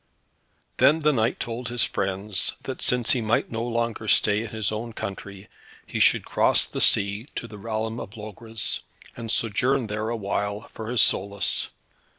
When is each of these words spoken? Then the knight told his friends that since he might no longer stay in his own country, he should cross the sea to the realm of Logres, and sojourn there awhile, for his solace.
Then 0.77 1.01
the 1.03 1.13
knight 1.13 1.39
told 1.39 1.67
his 1.69 1.83
friends 1.83 2.53
that 2.63 2.81
since 2.81 3.11
he 3.11 3.21
might 3.21 3.51
no 3.51 3.61
longer 3.63 4.07
stay 4.07 4.41
in 4.41 4.49
his 4.49 4.71
own 4.71 4.93
country, 4.93 5.47
he 5.85 5.99
should 5.99 6.25
cross 6.25 6.65
the 6.65 6.81
sea 6.81 7.27
to 7.35 7.47
the 7.47 7.59
realm 7.59 7.99
of 7.99 8.17
Logres, 8.17 8.79
and 9.15 9.29
sojourn 9.29 9.85
there 9.85 10.09
awhile, 10.09 10.71
for 10.73 10.89
his 10.89 11.03
solace. 11.03 11.67